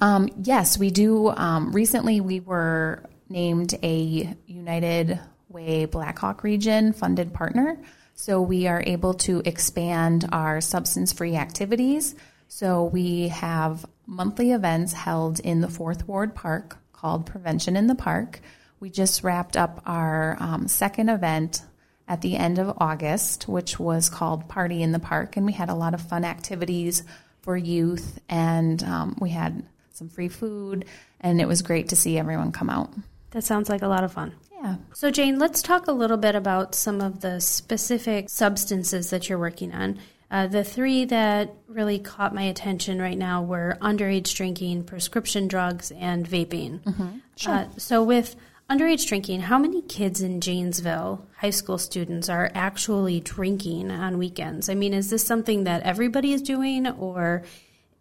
Um, 0.00 0.30
yes, 0.42 0.78
we 0.78 0.90
do. 0.90 1.28
Um, 1.28 1.72
recently, 1.72 2.20
we 2.20 2.40
were 2.40 3.04
named 3.28 3.74
a 3.82 4.34
United 4.46 5.20
Way 5.48 5.84
Blackhawk 5.84 6.42
Region 6.42 6.94
funded 6.94 7.34
partner. 7.34 7.78
So 8.14 8.40
we 8.40 8.66
are 8.66 8.82
able 8.86 9.14
to 9.14 9.42
expand 9.44 10.28
our 10.32 10.60
substance 10.60 11.12
free 11.12 11.36
activities. 11.36 12.14
So 12.48 12.84
we 12.84 13.28
have 13.28 13.86
monthly 14.06 14.52
events 14.52 14.92
held 14.92 15.40
in 15.40 15.60
the 15.60 15.68
Fourth 15.68 16.06
Ward 16.06 16.34
Park 16.34 16.78
called 16.92 17.26
Prevention 17.26 17.76
in 17.76 17.86
the 17.86 17.94
Park. 17.94 18.40
We 18.78 18.90
just 18.90 19.24
wrapped 19.24 19.56
up 19.56 19.82
our 19.86 20.36
um, 20.38 20.68
second 20.68 21.08
event 21.08 21.62
at 22.08 22.20
the 22.20 22.36
end 22.36 22.58
of 22.58 22.76
August, 22.78 23.48
which 23.48 23.78
was 23.78 24.08
called 24.08 24.48
Party 24.48 24.82
in 24.82 24.92
the 24.92 24.98
Park, 24.98 25.36
and 25.36 25.46
we 25.46 25.52
had 25.52 25.68
a 25.68 25.74
lot 25.74 25.94
of 25.94 26.00
fun 26.00 26.24
activities 26.24 27.04
for 27.40 27.56
youth, 27.56 28.20
and 28.28 28.82
um, 28.84 29.16
we 29.20 29.30
had 29.30 29.64
some 29.92 30.08
free 30.08 30.28
food, 30.28 30.84
and 31.20 31.40
it 31.40 31.48
was 31.48 31.62
great 31.62 31.88
to 31.88 31.96
see 31.96 32.18
everyone 32.18 32.52
come 32.52 32.70
out. 32.70 32.90
That 33.30 33.44
sounds 33.44 33.68
like 33.68 33.82
a 33.82 33.88
lot 33.88 34.04
of 34.04 34.12
fun. 34.12 34.34
Yeah. 34.62 34.76
So, 34.92 35.10
Jane, 35.10 35.38
let's 35.38 35.60
talk 35.60 35.88
a 35.88 35.92
little 35.92 36.16
bit 36.16 36.36
about 36.36 36.74
some 36.74 37.00
of 37.00 37.20
the 37.20 37.40
specific 37.40 38.30
substances 38.30 39.10
that 39.10 39.28
you're 39.28 39.38
working 39.38 39.72
on. 39.72 39.98
Uh, 40.30 40.46
the 40.46 40.64
three 40.64 41.04
that 41.06 41.54
really 41.66 41.98
caught 41.98 42.34
my 42.34 42.42
attention 42.42 43.02
right 43.02 43.18
now 43.18 43.42
were 43.42 43.76
underage 43.82 44.34
drinking, 44.34 44.84
prescription 44.84 45.48
drugs, 45.48 45.90
and 45.92 46.26
vaping. 46.28 46.80
Mm-hmm. 46.84 47.08
Sure. 47.36 47.52
Uh, 47.52 47.68
so, 47.76 48.02
with 48.04 48.36
underage 48.70 49.06
drinking, 49.08 49.40
how 49.40 49.58
many 49.58 49.82
kids 49.82 50.22
in 50.22 50.40
Janesville, 50.40 51.26
high 51.36 51.50
school 51.50 51.76
students, 51.76 52.28
are 52.28 52.50
actually 52.54 53.18
drinking 53.18 53.90
on 53.90 54.16
weekends? 54.16 54.68
I 54.68 54.74
mean, 54.74 54.94
is 54.94 55.10
this 55.10 55.26
something 55.26 55.64
that 55.64 55.82
everybody 55.82 56.32
is 56.32 56.40
doing, 56.40 56.86
or 56.86 57.42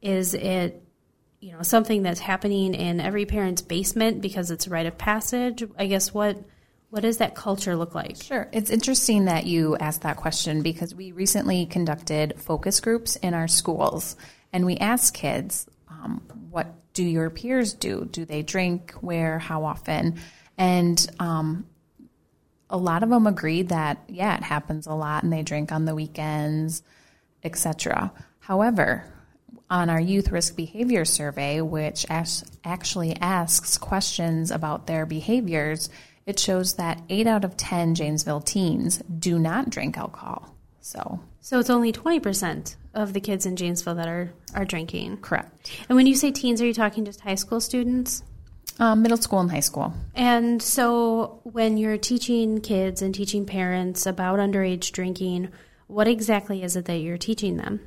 is 0.02 0.36
it 0.36 0.84
you 1.42 1.52
know 1.52 1.64
something 1.64 2.04
that's 2.04 2.20
happening 2.20 2.76
in 2.76 3.00
every 3.00 3.26
parent's 3.26 3.64
basement 3.64 4.22
because 4.22 4.52
it's 4.52 4.68
a 4.68 4.70
rite 4.70 4.86
of 4.86 4.96
passage 4.98 5.64
i 5.78 5.88
guess 5.88 6.14
what 6.14 6.38
what 6.92 7.02
does 7.02 7.18
that 7.18 7.36
culture 7.36 7.76
look 7.76 7.96
like? 7.96 8.22
Sure. 8.22 8.48
It's 8.52 8.70
interesting 8.70 9.26
that 9.26 9.46
you 9.46 9.76
asked 9.78 10.02
that 10.02 10.18
question 10.18 10.62
because 10.62 10.94
we 10.94 11.14
recently 11.14 11.66
conducted 11.66 12.36
focus 12.38 12.80
groups 12.80 13.16
in 13.16 13.34
our 13.34 13.48
schools 13.48 14.16
and 14.54 14.66
we 14.66 14.78
asked 14.78 15.14
kids 15.14 15.66
um, 15.90 16.22
what 16.50 16.68
do 16.94 17.04
your 17.04 17.30
peers 17.30 17.74
do? 17.74 18.08
Do 18.12 18.26
they 18.26 18.42
drink? 18.44 18.92
Where? 19.00 19.40
How 19.40 19.64
often? 19.64 20.20
And 20.58 21.08
um, 21.20 21.66
a 22.70 22.78
lot 22.78 23.04
of 23.04 23.10
them 23.10 23.26
agreed 23.26 23.70
that 23.70 24.04
yeah 24.08 24.38
it 24.38 24.44
happens 24.44 24.86
a 24.86 24.94
lot 24.94 25.24
and 25.24 25.32
they 25.32 25.44
drink 25.44 25.74
on 25.74 25.84
the 25.84 25.94
weekends 25.94 26.84
etc 27.44 28.14
however 28.40 29.12
on 29.72 29.90
our 29.90 30.02
youth 30.02 30.32
risk 30.32 30.58
behavior 30.58 31.06
survey, 31.06 31.62
which 31.62 32.06
actually 32.10 33.16
asks 33.22 33.78
questions 33.78 34.52
about 34.52 34.86
their 34.86 35.06
behaviors, 35.06 35.90
it 36.26 36.40
shows 36.40 36.76
that 36.76 37.02
8 37.10 37.28
out 37.28 37.44
of 37.44 37.58
10 37.58 37.96
Janesville 37.96 38.42
teens 38.42 39.02
do 39.20 39.40
not 39.40 39.70
drink 39.70 39.98
alcohol. 39.98 40.56
So, 40.82 41.20
so 41.40 41.60
it's 41.60 41.70
only 41.70 41.92
20% 41.92 42.76
of 42.94 43.14
the 43.14 43.20
kids 43.20 43.46
in 43.46 43.56
Janesville 43.56 43.96
that 43.96 44.08
are, 44.08 44.32
are 44.54 44.66
drinking. 44.66 45.18
Correct. 45.18 45.72
And 45.88 45.96
when 45.96 46.08
you 46.08 46.16
say 46.16 46.32
teens, 46.32 46.62
are 46.62 46.66
you 46.66 46.74
talking 46.74 47.06
just 47.06 47.22
high 47.22 47.36
school 47.36 47.60
students? 47.60 48.24
Um, 48.80 49.02
middle 49.02 49.18
school 49.18 49.40
and 49.40 49.52
high 49.52 49.60
school. 49.60 49.94
And 50.16 50.62
so 50.62 51.40
when 51.44 51.78
you're 51.78 51.98
teaching 51.98 52.62
kids 52.62 53.02
and 53.02 53.14
teaching 53.14 53.46
parents 53.46 54.06
about 54.06 54.40
underage 54.40 54.92
drinking, 54.92 55.50
what 55.88 56.08
exactly 56.08 56.64
is 56.64 56.76
it 56.76 56.86
that 56.86 56.98
you're 56.98 57.18
teaching 57.18 57.58
them? 57.58 57.82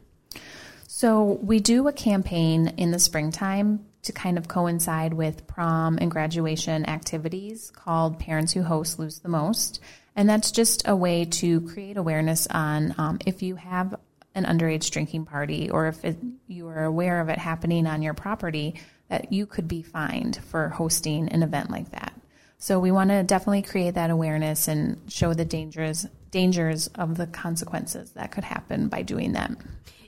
So 0.86 1.38
we 1.42 1.58
do 1.58 1.88
a 1.88 1.92
campaign 1.92 2.68
in 2.76 2.90
the 2.90 2.98
springtime 2.98 3.84
to 4.04 4.12
kind 4.12 4.38
of 4.38 4.48
coincide 4.48 5.14
with 5.14 5.46
prom 5.46 5.98
and 6.00 6.10
graduation 6.10 6.88
activities 6.88 7.70
called 7.70 8.18
Parents 8.18 8.52
Who 8.52 8.62
Host 8.62 8.98
Lose 8.98 9.18
the 9.18 9.28
Most. 9.28 9.80
And 10.16 10.28
that's 10.28 10.50
just 10.50 10.86
a 10.86 10.94
way 10.94 11.24
to 11.24 11.60
create 11.62 11.96
awareness 11.96 12.46
on 12.46 12.94
um, 12.98 13.18
if 13.26 13.42
you 13.42 13.56
have 13.56 13.96
an 14.34 14.44
underage 14.44 14.90
drinking 14.90 15.24
party 15.26 15.70
or 15.70 15.88
if 15.88 16.04
it, 16.04 16.16
you 16.46 16.68
are 16.68 16.84
aware 16.84 17.20
of 17.20 17.28
it 17.28 17.38
happening 17.38 17.86
on 17.86 18.02
your 18.02 18.14
property, 18.14 18.74
that 19.08 19.32
you 19.32 19.46
could 19.46 19.68
be 19.68 19.82
fined 19.82 20.36
for 20.36 20.68
hosting 20.68 21.28
an 21.28 21.42
event 21.42 21.70
like 21.70 21.90
that. 21.90 22.12
So 22.58 22.78
we 22.78 22.92
want 22.92 23.10
to 23.10 23.22
definitely 23.22 23.62
create 23.62 23.94
that 23.94 24.10
awareness 24.10 24.68
and 24.68 25.00
show 25.12 25.34
the 25.34 25.44
dangers 25.44 26.06
dangers 26.30 26.88
of 26.88 27.16
the 27.16 27.26
consequences 27.26 28.10
that 28.12 28.32
could 28.32 28.42
happen 28.42 28.88
by 28.88 29.02
doing 29.02 29.32
that. 29.32 29.52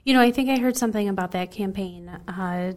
You 0.05 0.15
know, 0.15 0.21
I 0.21 0.33
think 0.33 0.49
I 0.49 0.59
heard 0.59 0.77
something 0.77 1.09
about 1.09 1.33
that 1.33 1.51
campaign. 1.51 2.09
Uh, 2.27 2.73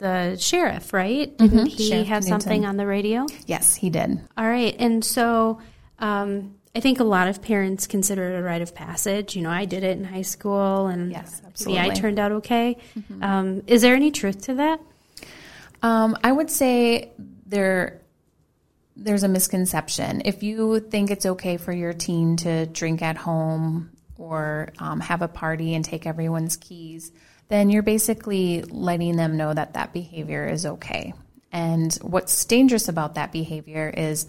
the 0.00 0.36
sheriff, 0.36 0.92
right? 0.92 1.36
Didn't 1.38 1.58
mm-hmm. 1.58 1.66
he 1.66 1.88
sheriff 1.88 2.08
have 2.08 2.24
Knudson. 2.24 2.28
something 2.28 2.66
on 2.66 2.76
the 2.76 2.86
radio? 2.86 3.26
Yes, 3.46 3.76
he 3.76 3.90
did. 3.90 4.20
All 4.36 4.46
right. 4.46 4.74
And 4.78 5.04
so 5.04 5.60
um, 6.00 6.56
I 6.74 6.80
think 6.80 7.00
a 7.00 7.04
lot 7.04 7.28
of 7.28 7.42
parents 7.42 7.86
consider 7.86 8.30
it 8.30 8.38
a 8.38 8.42
rite 8.42 8.62
of 8.62 8.74
passage. 8.74 9.36
You 9.36 9.42
know, 9.42 9.50
I 9.50 9.64
did 9.64 9.84
it 9.84 9.96
in 9.96 10.04
high 10.04 10.22
school, 10.22 10.86
and 10.86 11.10
yes, 11.10 11.40
absolutely. 11.46 11.80
I 11.80 11.90
turned 11.90 12.18
out 12.18 12.32
okay. 12.32 12.76
Mm-hmm. 12.98 13.22
Um, 13.22 13.62
is 13.66 13.82
there 13.82 13.94
any 13.94 14.10
truth 14.10 14.42
to 14.42 14.54
that? 14.54 14.80
Um, 15.82 16.16
I 16.22 16.32
would 16.32 16.50
say 16.50 17.12
there 17.46 18.00
there's 18.96 19.22
a 19.22 19.28
misconception. 19.28 20.22
If 20.24 20.42
you 20.42 20.80
think 20.80 21.10
it's 21.10 21.24
okay 21.24 21.56
for 21.56 21.72
your 21.72 21.92
teen 21.92 22.36
to 22.38 22.66
drink 22.66 23.02
at 23.02 23.16
home 23.16 23.90
or 24.18 24.68
um, 24.78 25.00
have 25.00 25.22
a 25.22 25.28
party 25.28 25.74
and 25.74 25.84
take 25.84 26.06
everyone's 26.06 26.56
keys, 26.56 27.10
then 27.50 27.68
you're 27.68 27.82
basically 27.82 28.62
letting 28.62 29.16
them 29.16 29.36
know 29.36 29.52
that 29.52 29.74
that 29.74 29.92
behavior 29.92 30.48
is 30.48 30.64
okay. 30.64 31.12
And 31.52 31.92
what's 32.00 32.44
dangerous 32.44 32.88
about 32.88 33.16
that 33.16 33.32
behavior 33.32 33.92
is 33.94 34.26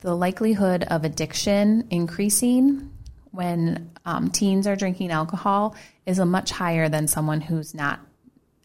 the 0.00 0.16
likelihood 0.16 0.82
of 0.84 1.04
addiction 1.04 1.86
increasing 1.90 2.90
when 3.30 3.90
um, 4.06 4.30
teens 4.30 4.66
are 4.66 4.74
drinking 4.74 5.10
alcohol 5.10 5.76
is 6.06 6.18
a 6.18 6.24
much 6.24 6.50
higher 6.50 6.88
than 6.88 7.06
someone 7.08 7.42
who's 7.42 7.74
not 7.74 8.00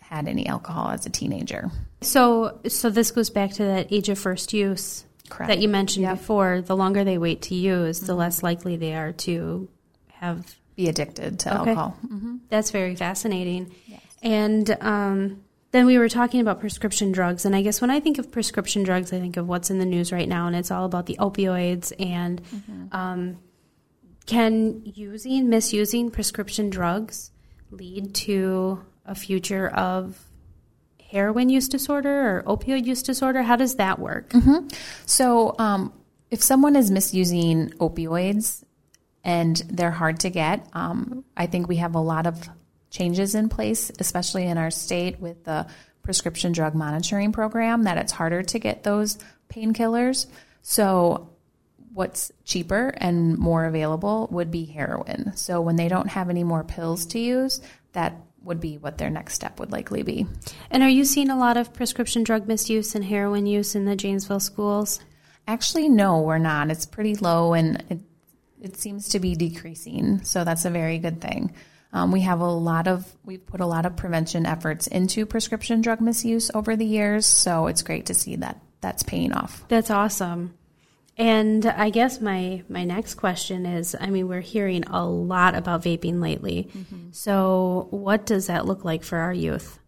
had 0.01 0.29
any 0.29 0.47
alcohol 0.47 0.89
as 0.89 1.05
a 1.05 1.09
teenager. 1.09 1.69
So, 2.01 2.59
so 2.67 2.89
this 2.89 3.11
goes 3.11 3.29
back 3.29 3.51
to 3.53 3.63
that 3.65 3.91
age 3.91 4.07
of 4.07 4.17
first 4.17 4.53
use 4.53 5.03
Correct. 5.29 5.49
that 5.49 5.59
you 5.59 5.67
mentioned 5.67 6.03
yep. 6.03 6.17
before. 6.17 6.61
The 6.61 6.77
longer 6.77 7.03
they 7.03 7.17
wait 7.17 7.41
to 7.43 7.55
use, 7.55 7.99
the 7.99 8.13
mm-hmm. 8.13 8.19
less 8.19 8.41
likely 8.41 8.77
they 8.77 8.95
are 8.95 9.11
to 9.11 9.67
have 10.13 10.55
be 10.77 10.87
addicted 10.87 11.39
to 11.39 11.49
okay. 11.49 11.71
alcohol. 11.71 11.97
Mm-hmm. 12.05 12.37
That's 12.49 12.71
very 12.71 12.95
fascinating. 12.95 13.75
Yes. 13.87 13.99
And 14.21 14.77
um, 14.79 15.43
then 15.71 15.85
we 15.85 15.97
were 15.97 16.07
talking 16.07 16.39
about 16.39 16.61
prescription 16.61 17.11
drugs, 17.11 17.43
and 17.43 17.55
I 17.55 17.61
guess 17.63 17.81
when 17.81 17.89
I 17.89 17.99
think 17.99 18.19
of 18.19 18.31
prescription 18.31 18.83
drugs, 18.83 19.11
I 19.11 19.19
think 19.19 19.35
of 19.35 19.47
what's 19.47 19.69
in 19.69 19.79
the 19.79 19.85
news 19.85 20.13
right 20.13 20.29
now, 20.29 20.47
and 20.47 20.55
it's 20.55 20.71
all 20.71 20.85
about 20.85 21.07
the 21.07 21.17
opioids. 21.19 21.91
And 21.99 22.41
um, 22.93 23.39
can 24.27 24.83
using, 24.85 25.49
misusing 25.49 26.11
prescription 26.11 26.69
drugs 26.69 27.31
lead 27.71 28.13
to 28.13 28.85
a 29.05 29.15
future 29.15 29.67
of 29.67 30.23
heroin 31.09 31.49
use 31.49 31.67
disorder 31.67 32.37
or 32.37 32.43
opioid 32.43 32.85
use 32.85 33.01
disorder? 33.01 33.41
How 33.41 33.55
does 33.55 33.75
that 33.75 33.97
work? 33.97 34.31
So, 35.05 35.55
um, 35.57 35.91
if 36.29 36.43
someone 36.43 36.75
is 36.75 36.91
misusing 36.91 37.69
opioids 37.79 38.63
and 39.27 39.57
they're 39.67 39.91
hard 39.91 40.21
to 40.21 40.29
get, 40.29 40.65
um, 40.71 41.25
I 41.35 41.47
think 41.47 41.67
we 41.67 41.75
have 41.75 41.95
a 41.95 41.99
lot 41.99 42.25
of 42.25 42.49
changes 42.89 43.35
in 43.35 43.49
place, 43.49 43.91
especially 43.99 44.45
in 44.45 44.57
our 44.57 44.71
state 44.71 45.19
with 45.19 45.43
the 45.43 45.67
prescription 46.01 46.53
drug 46.53 46.73
monitoring 46.73 47.33
program, 47.33 47.83
that 47.83 47.97
it's 47.97 48.13
harder 48.13 48.41
to 48.41 48.57
get 48.57 48.83
those 48.83 49.17
painkillers. 49.53 50.27
So, 50.61 51.29
what's 51.93 52.31
cheaper 52.45 52.93
and 52.97 53.37
more 53.37 53.65
available 53.65 54.29
would 54.31 54.49
be 54.49 54.63
heroin. 54.63 55.35
So, 55.35 55.59
when 55.59 55.75
they 55.75 55.89
don't 55.89 56.07
have 56.07 56.29
any 56.29 56.45
more 56.45 56.63
pills 56.63 57.05
to 57.07 57.19
use, 57.19 57.59
that 57.91 58.15
would 58.43 58.61
be 58.61 58.77
what 58.77 58.97
their 58.97 59.09
next 59.09 59.33
step 59.33 59.59
would 59.59 59.73
likely 59.73 60.03
be. 60.03 60.25
And 60.71 60.83
are 60.83 60.89
you 60.89 61.03
seeing 61.03 61.29
a 61.29 61.37
lot 61.37 61.57
of 61.57 61.73
prescription 61.73 62.23
drug 62.23 62.47
misuse 62.47 62.95
and 62.95 63.03
heroin 63.03 63.45
use 63.45 63.75
in 63.75 63.83
the 63.83 63.97
Janesville 63.97 64.39
schools? 64.39 65.01
Actually, 65.49 65.89
no, 65.89 66.21
we're 66.21 66.37
not. 66.37 66.71
It's 66.71 66.85
pretty 66.85 67.15
low 67.15 67.53
and 67.53 67.83
it, 67.89 67.99
it 68.61 68.77
seems 68.77 69.09
to 69.09 69.19
be 69.19 69.35
decreasing. 69.35 70.23
So 70.23 70.43
that's 70.43 70.65
a 70.65 70.69
very 70.69 70.97
good 70.97 71.21
thing. 71.21 71.53
Um, 71.93 72.11
we 72.11 72.21
have 72.21 72.41
a 72.41 72.45
lot 72.45 72.87
of, 72.87 73.05
we've 73.23 73.45
put 73.45 73.61
a 73.61 73.65
lot 73.65 73.85
of 73.85 73.95
prevention 73.95 74.45
efforts 74.45 74.87
into 74.87 75.25
prescription 75.25 75.81
drug 75.81 76.01
misuse 76.01 76.51
over 76.53 76.75
the 76.75 76.85
years. 76.85 77.25
So 77.25 77.67
it's 77.67 77.81
great 77.81 78.07
to 78.07 78.13
see 78.13 78.35
that 78.37 78.61
that's 78.81 79.03
paying 79.03 79.33
off. 79.33 79.63
That's 79.69 79.89
awesome. 79.89 80.53
And 81.17 81.65
I 81.65 81.89
guess 81.89 82.21
my 82.21 82.63
my 82.69 82.83
next 82.83 83.15
question 83.15 83.65
is 83.65 83.95
I 83.99 84.07
mean 84.11 84.27
we're 84.27 84.39
hearing 84.39 84.83
a 84.83 85.03
lot 85.03 85.55
about 85.55 85.81
vaping 85.81 86.21
lately. 86.21 86.69
So 87.11 87.87
what 87.89 88.27
does 88.27 88.47
that 88.47 88.67
look 88.67 88.85
like 88.85 89.03
for 89.03 89.17
our 89.17 89.33
youth? 89.33 89.79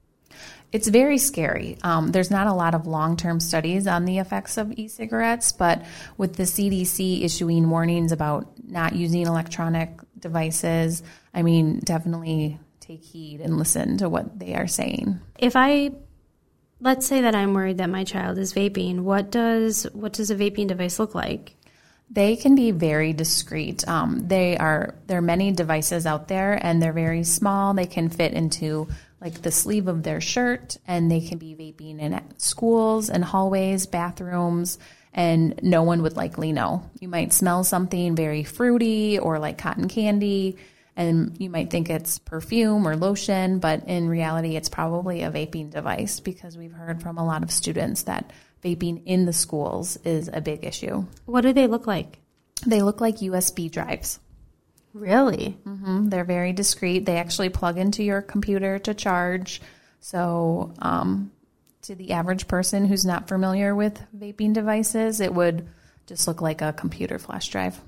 It's 0.71 0.87
very 0.87 1.17
scary. 1.17 1.77
Um, 1.83 2.11
there's 2.11 2.29
not 2.29 2.47
a 2.47 2.53
lot 2.53 2.75
of 2.75 2.85
long 2.85 3.17
term 3.17 3.39
studies 3.39 3.87
on 3.87 4.05
the 4.05 4.19
effects 4.19 4.57
of 4.57 4.71
e 4.71 4.87
cigarettes, 4.87 5.51
but 5.51 5.83
with 6.17 6.35
the 6.35 6.43
CDC 6.43 7.23
issuing 7.23 7.69
warnings 7.69 8.11
about 8.11 8.47
not 8.63 8.95
using 8.95 9.25
electronic 9.25 9.99
devices, 10.19 11.01
I 11.33 11.41
mean, 11.41 11.79
definitely 11.79 12.59
take 12.79 13.03
heed 13.03 13.41
and 13.41 13.57
listen 13.57 13.97
to 13.97 14.09
what 14.09 14.37
they 14.37 14.55
are 14.55 14.67
saying. 14.67 15.19
If 15.39 15.55
I 15.55 15.91
let's 16.81 17.07
say 17.07 17.21
that 17.21 17.35
I'm 17.35 17.53
worried 17.53 17.79
that 17.79 17.89
my 17.89 18.03
child 18.03 18.37
is 18.37 18.53
vaping, 18.53 19.01
what 19.01 19.31
does 19.31 19.83
what 19.93 20.13
does 20.13 20.31
a 20.31 20.35
vaping 20.35 20.67
device 20.67 20.99
look 20.99 21.15
like? 21.15 21.55
They 22.11 22.35
can 22.35 22.55
be 22.55 22.71
very 22.71 23.13
discreet. 23.13 23.87
Um, 23.87 24.27
they 24.27 24.57
are 24.57 24.95
there 25.07 25.19
are 25.19 25.21
many 25.21 25.51
devices 25.51 26.05
out 26.05 26.27
there, 26.27 26.53
and 26.53 26.81
they're 26.81 26.93
very 26.93 27.23
small. 27.23 27.73
They 27.73 27.85
can 27.85 28.09
fit 28.09 28.33
into 28.33 28.87
like 29.21 29.41
the 29.41 29.51
sleeve 29.51 29.87
of 29.87 30.03
their 30.03 30.21
shirt, 30.21 30.77
and 30.87 31.11
they 31.11 31.21
can 31.21 31.37
be 31.37 31.55
vaping 31.55 31.99
in 31.99 32.21
schools 32.37 33.09
and 33.09 33.23
hallways, 33.23 33.85
bathrooms, 33.85 34.79
and 35.13 35.59
no 35.63 35.83
one 35.83 36.01
would 36.03 36.15
likely 36.15 36.51
know. 36.51 36.89
You 36.99 37.07
might 37.07 37.33
smell 37.33 37.63
something 37.63 38.15
very 38.15 38.43
fruity 38.43 39.19
or 39.19 39.39
like 39.39 39.57
cotton 39.57 39.87
candy, 39.87 40.57
and 40.95 41.35
you 41.39 41.49
might 41.49 41.69
think 41.69 41.89
it's 41.89 42.19
perfume 42.19 42.87
or 42.87 42.95
lotion, 42.95 43.59
but 43.59 43.87
in 43.87 44.09
reality, 44.09 44.55
it's 44.55 44.69
probably 44.69 45.23
a 45.23 45.31
vaping 45.31 45.71
device 45.71 46.19
because 46.19 46.57
we've 46.57 46.73
heard 46.73 47.01
from 47.01 47.17
a 47.17 47.25
lot 47.25 47.43
of 47.43 47.51
students 47.51 48.03
that 48.03 48.31
vaping 48.63 49.01
in 49.05 49.25
the 49.25 49.33
schools 49.33 49.97
is 50.03 50.29
a 50.31 50.41
big 50.41 50.65
issue. 50.65 51.05
What 51.25 51.41
do 51.41 51.53
they 51.53 51.67
look 51.67 51.87
like? 51.87 52.19
They 52.65 52.81
look 52.81 52.99
like 52.99 53.17
USB 53.17 53.71
drives. 53.71 54.19
Really? 54.93 55.57
hmm 55.63 56.09
They're 56.09 56.23
very 56.23 56.53
discreet. 56.53 57.05
They 57.05 57.17
actually 57.17 57.49
plug 57.49 57.77
into 57.77 58.03
your 58.03 58.21
computer 58.21 58.79
to 58.79 58.93
charge. 58.93 59.61
So, 59.99 60.73
um, 60.79 61.31
to 61.83 61.95
the 61.95 62.11
average 62.11 62.47
person 62.47 62.85
who's 62.85 63.05
not 63.05 63.27
familiar 63.27 63.75
with 63.75 64.01
vaping 64.17 64.53
devices, 64.53 65.19
it 65.21 65.33
would 65.33 65.67
just 66.07 66.27
look 66.27 66.41
like 66.41 66.61
a 66.61 66.73
computer 66.73 67.19
flash 67.19 67.49
drive. 67.49 67.79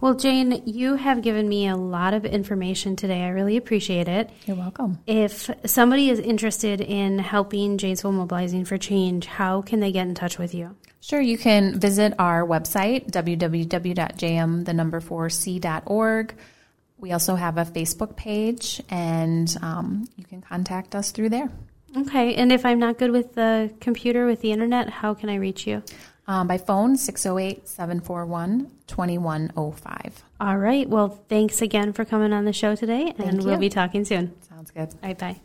Well, 0.00 0.14
Jane, 0.14 0.62
you 0.64 0.94
have 0.94 1.22
given 1.22 1.48
me 1.48 1.68
a 1.68 1.76
lot 1.76 2.14
of 2.14 2.24
information 2.24 2.96
today. 2.96 3.22
I 3.22 3.28
really 3.28 3.56
appreciate 3.56 4.08
it. 4.08 4.30
You're 4.46 4.56
welcome. 4.56 4.98
If 5.06 5.50
somebody 5.66 6.08
is 6.08 6.18
interested 6.18 6.80
in 6.80 7.18
helping 7.18 7.76
Janesville 7.76 8.12
Mobilizing 8.12 8.64
for 8.64 8.78
Change, 8.78 9.26
how 9.26 9.60
can 9.60 9.80
they 9.80 9.92
get 9.92 10.06
in 10.06 10.14
touch 10.14 10.38
with 10.38 10.54
you? 10.54 10.74
Sure, 11.00 11.20
you 11.20 11.38
can 11.38 11.78
visit 11.80 12.14
our 12.18 12.46
website, 12.46 13.10
www.jm, 13.10 14.64
the 14.64 14.74
number 14.74 15.00
4c.org. 15.00 16.34
We 16.98 17.12
also 17.12 17.34
have 17.34 17.56
a 17.56 17.64
Facebook 17.64 18.16
page, 18.16 18.82
and 18.90 19.56
um, 19.62 20.06
you 20.16 20.24
can 20.24 20.42
contact 20.42 20.94
us 20.94 21.10
through 21.10 21.30
there. 21.30 21.50
Okay, 21.96 22.34
and 22.34 22.52
if 22.52 22.66
I'm 22.66 22.78
not 22.78 22.98
good 22.98 23.10
with 23.10 23.34
the 23.34 23.72
computer, 23.80 24.26
with 24.26 24.42
the 24.42 24.52
internet, 24.52 24.90
how 24.90 25.14
can 25.14 25.30
I 25.30 25.36
reach 25.36 25.66
you? 25.66 25.82
Um, 26.28 26.46
by 26.46 26.58
phone, 26.58 26.96
608 26.96 27.66
741 27.66 28.70
2105. 28.86 30.24
All 30.38 30.58
right, 30.58 30.88
well, 30.88 31.08
thanks 31.28 31.62
again 31.62 31.92
for 31.92 32.04
coming 32.04 32.32
on 32.32 32.44
the 32.44 32.52
show 32.52 32.76
today, 32.76 33.06
and 33.06 33.16
Thank 33.16 33.42
we'll 33.42 33.54
you. 33.54 33.58
be 33.58 33.68
talking 33.70 34.04
soon. 34.04 34.34
Sounds 34.48 34.70
good. 34.70 34.90
All 34.90 34.98
right, 35.02 35.18
bye. 35.18 35.40